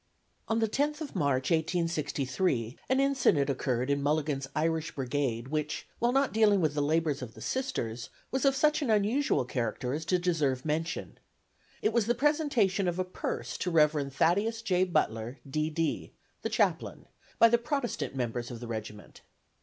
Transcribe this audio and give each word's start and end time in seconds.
On 0.47 0.57
the 0.57 0.67
10th 0.67 0.99
of 0.99 1.15
March, 1.15 1.51
1863, 1.51 2.75
an 2.89 2.99
incident 2.99 3.51
occurred 3.51 3.91
in 3.91 4.01
Mulligan's 4.01 4.47
Irish 4.55 4.95
Brigade 4.95 5.49
which, 5.49 5.85
while 5.99 6.11
not 6.11 6.33
dealing 6.33 6.59
with 6.59 6.73
the 6.73 6.81
labors 6.81 7.21
of 7.21 7.35
the 7.35 7.39
Sisters, 7.39 8.09
was 8.31 8.43
of 8.43 8.55
such 8.55 8.81
an 8.81 8.89
unusual 8.89 9.45
character 9.45 9.93
as 9.93 10.03
to 10.05 10.17
deserve 10.17 10.65
mention. 10.65 11.19
It 11.83 11.93
was 11.93 12.07
the 12.07 12.15
presentation 12.15 12.87
of 12.87 12.97
a 12.97 13.05
purse 13.05 13.59
to 13.59 13.69
Rev. 13.69 14.11
Thaddeus 14.11 14.63
J. 14.63 14.85
Butler, 14.85 15.37
D. 15.47 15.69
D., 15.69 16.13
the 16.41 16.49
chaplain, 16.49 17.05
by 17.37 17.47
the 17.49 17.59
Protestant 17.59 18.15
members 18.15 18.49
of 18.49 18.59
the 18.59 18.65
regiment. 18.67 19.21